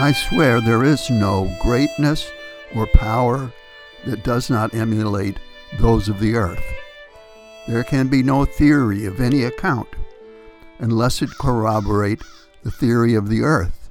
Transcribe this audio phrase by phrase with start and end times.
[0.00, 2.30] I swear there is no greatness
[2.72, 3.52] or power
[4.06, 5.38] that does not emulate
[5.80, 6.62] those of the earth.
[7.66, 9.88] There can be no theory of any account
[10.78, 12.22] unless it corroborate
[12.62, 13.90] the theory of the earth.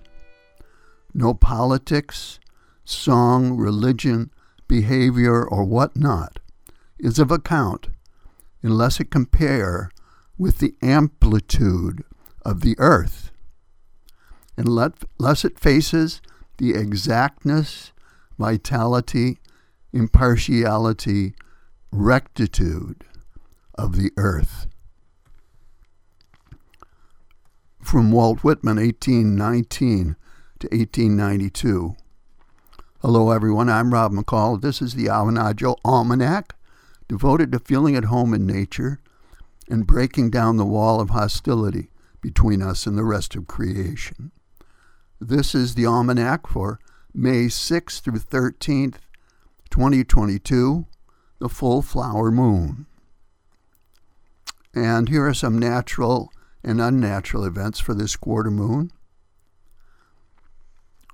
[1.13, 2.39] No politics,
[2.85, 4.32] song, religion,
[4.69, 6.39] behavior, or what not
[6.97, 7.89] is of account
[8.63, 9.91] unless it compare
[10.37, 12.05] with the amplitude
[12.43, 13.26] of the earth,
[14.57, 16.21] unless it faces
[16.57, 17.92] the exactness,
[18.39, 19.38] vitality,
[19.93, 21.36] impartiality,
[21.92, 23.04] rectitude
[23.75, 24.68] of the earth.
[27.82, 30.16] From Walt Whitman, 1819
[30.60, 31.96] to 1892.
[33.02, 33.69] Hello, everyone.
[33.69, 34.59] I'm Rob McCall.
[34.59, 36.55] This is the Awanadjo Almanac,
[37.08, 38.99] devoted to feeling at home in nature
[39.69, 44.31] and breaking down the wall of hostility between us and the rest of creation.
[45.19, 46.79] This is the Almanac for
[47.11, 48.97] May 6th through 13th,
[49.71, 50.85] 2022,
[51.39, 52.85] the full flower moon.
[54.75, 56.31] And here are some natural
[56.63, 58.91] and unnatural events for this quarter moon.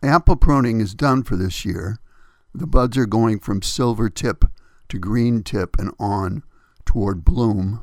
[0.03, 1.97] Apple pruning is done for this year.
[2.53, 4.43] The buds are going from silver tip
[4.89, 6.43] to green tip and on
[6.83, 7.81] toward bloom.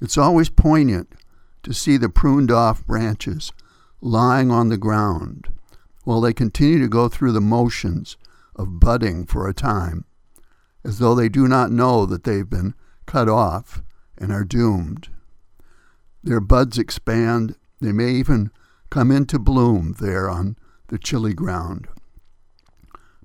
[0.00, 1.12] It's always poignant
[1.64, 3.52] to see the pruned off branches
[4.00, 5.52] lying on the ground
[6.04, 8.16] while they continue to go through the motions
[8.56, 10.04] of budding for a time,
[10.84, 12.74] as though they do not know that they've been
[13.06, 13.82] cut off
[14.16, 15.08] and are doomed.
[16.22, 18.50] Their buds expand, they may even
[18.90, 20.56] come into bloom there on
[20.88, 21.88] the chilly ground.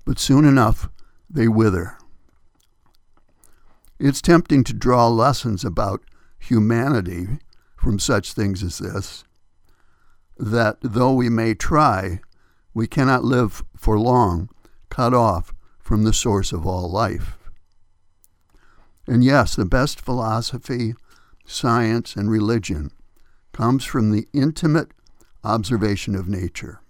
[0.04, 0.88] But soon enough,
[1.28, 1.96] they wither.
[3.98, 6.02] It's tempting to draw lessons about
[6.38, 7.38] humanity
[7.76, 9.24] from such things as this
[10.36, 12.20] that though we may try,
[12.72, 14.48] we cannot live for long
[14.90, 17.38] cut off from the source of all life.
[19.06, 20.94] And yes, the best philosophy,
[21.44, 22.90] science, and religion
[23.52, 24.92] comes from the intimate
[25.44, 26.80] observation of nature.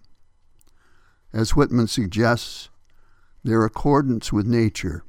[1.33, 2.69] As Whitman suggests,
[3.43, 5.05] their accordance with nature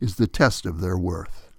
[0.00, 1.52] is the test of their worth.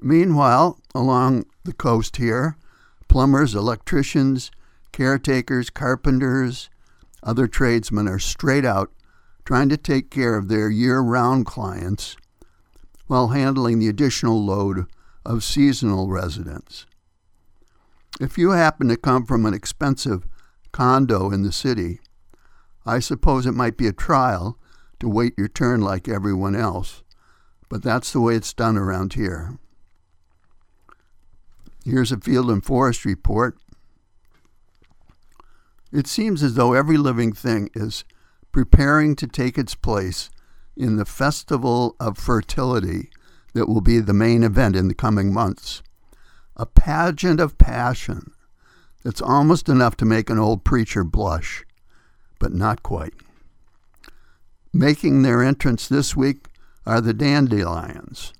[0.00, 2.56] Meanwhile, along the coast here,
[3.14, 4.50] plumbers, electricians,
[4.90, 6.68] caretakers, carpenters,
[7.22, 8.90] other tradesmen are straight out
[9.44, 12.16] trying to take care of their year round clients
[13.06, 14.86] while handling the additional load
[15.24, 16.86] of seasonal residents.
[18.20, 20.26] If you happen to come from an expensive
[20.72, 22.00] condo in the city,
[22.84, 24.58] I suppose it might be a trial
[24.98, 27.04] to wait your turn like everyone else,
[27.68, 29.56] but that's the way it's done around here.
[31.84, 33.58] Here's a field and forest report.
[35.92, 38.04] It seems as though every living thing is
[38.52, 40.30] preparing to take its place
[40.76, 43.10] in the festival of fertility
[43.52, 45.82] that will be the main event in the coming months.
[46.56, 48.32] A pageant of passion
[49.04, 51.64] that's almost enough to make an old preacher blush,
[52.38, 53.14] but not quite.
[54.72, 56.46] Making their entrance this week
[56.86, 58.32] are the dandelions,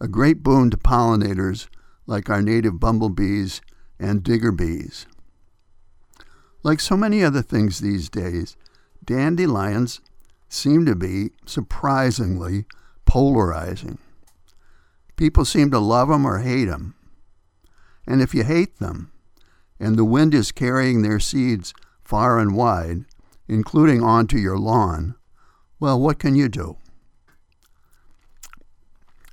[0.00, 1.66] a great boon to pollinators
[2.06, 3.60] like our native bumblebees
[3.98, 5.06] and digger bees.
[6.62, 8.56] Like so many other things these days,
[9.04, 10.00] dandelions
[10.48, 12.66] seem to be surprisingly
[13.04, 13.98] polarizing.
[15.16, 16.94] People seem to love them or hate them.
[18.06, 19.12] And if you hate them,
[19.78, 21.74] and the wind is carrying their seeds
[22.04, 23.04] far and wide,
[23.48, 25.14] including onto your lawn,
[25.80, 26.76] well, what can you do?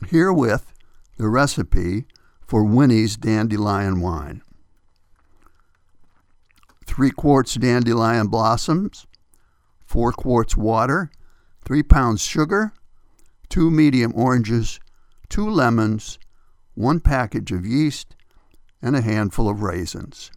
[0.10, 0.74] Herewith,
[1.18, 2.06] the recipe
[2.50, 4.42] for Winnie's dandelion wine.
[6.88, 9.06] Three quarts dandelion blossoms,
[9.86, 11.12] four quarts water,
[11.64, 12.74] three pounds sugar,
[13.50, 14.80] two medium oranges,
[15.30, 16.18] two lemons,
[16.74, 18.16] one package of yeast,
[18.82, 20.32] and a handful of raisins.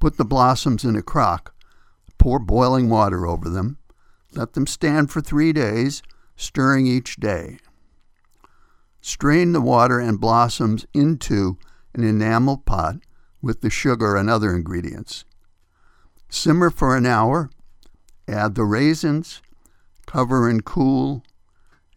[0.00, 1.54] Put the blossoms in a crock,
[2.18, 3.78] pour boiling water over them,
[4.32, 6.02] let them stand for three days,
[6.34, 7.58] stirring each day.
[9.06, 11.58] Strain the water and blossoms into
[11.92, 12.96] an enamel pot
[13.42, 15.26] with the sugar and other ingredients.
[16.30, 17.50] Simmer for an hour,
[18.26, 19.42] add the raisins,
[20.06, 21.22] cover and cool,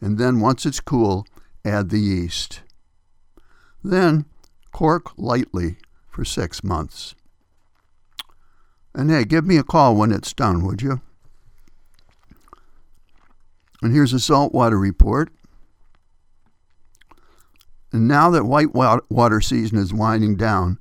[0.02, 1.26] and then once it's cool,
[1.64, 2.60] add the yeast.
[3.82, 4.26] Then
[4.74, 5.78] cork lightly
[6.10, 7.16] for six months.
[8.94, 11.00] And hey, give me a call when it's done, would you?
[13.82, 15.32] And here's a saltwater report.
[17.92, 20.80] And now that whitewater season is winding down,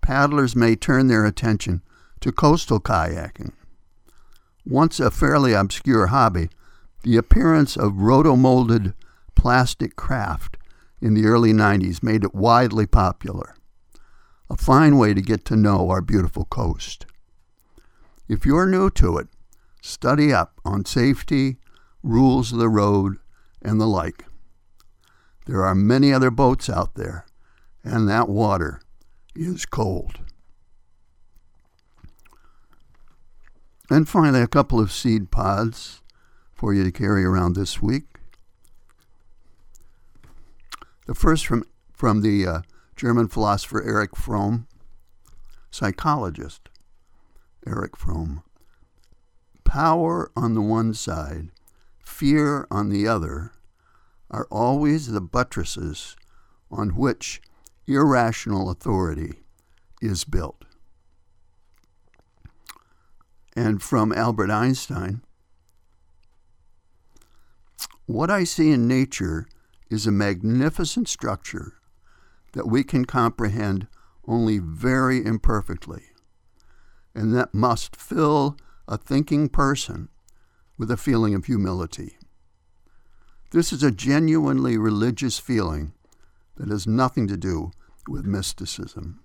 [0.00, 1.82] paddlers may turn their attention
[2.20, 3.52] to coastal kayaking.
[4.64, 6.48] Once a fairly obscure hobby,
[7.02, 8.94] the appearance of rotomolded
[9.34, 10.56] plastic craft
[11.00, 13.54] in the early 90s made it widely popular.
[14.48, 17.06] A fine way to get to know our beautiful coast.
[18.28, 19.28] If you're new to it,
[19.80, 21.58] study up on safety,
[22.02, 23.18] rules of the road,
[23.62, 24.24] and the like.
[25.46, 27.24] There are many other boats out there,
[27.84, 28.80] and that water
[29.34, 30.18] is cold.
[33.88, 36.02] And finally, a couple of seed pods
[36.52, 38.06] for you to carry around this week.
[41.06, 42.60] The first from, from the uh,
[42.96, 44.66] German philosopher Erich Fromm,
[45.70, 46.68] psychologist
[47.64, 48.42] Erich Fromm.
[49.62, 51.50] Power on the one side,
[52.00, 53.52] fear on the other,
[54.30, 56.16] are always the buttresses
[56.70, 57.40] on which
[57.86, 59.34] irrational authority
[60.02, 60.64] is built.
[63.54, 65.22] And from Albert Einstein,
[68.06, 69.46] what I see in nature
[69.90, 71.74] is a magnificent structure
[72.52, 73.86] that we can comprehend
[74.26, 76.04] only very imperfectly,
[77.14, 78.56] and that must fill
[78.88, 80.08] a thinking person
[80.76, 82.15] with a feeling of humility.
[83.56, 85.94] This is a genuinely religious feeling
[86.56, 87.70] that has nothing to do
[88.06, 89.20] with mysticism.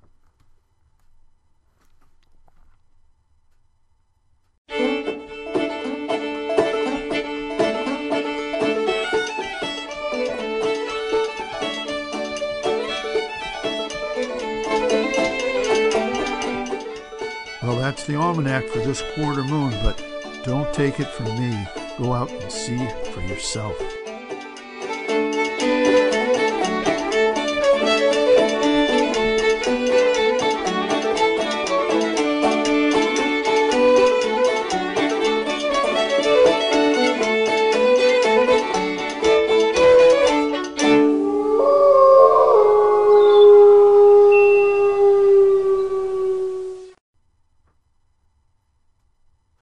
[17.61, 20.01] Well, that's the almanac for this quarter moon, but
[20.45, 21.67] don't take it from me.
[21.97, 22.77] Go out and see
[23.11, 23.75] for yourself.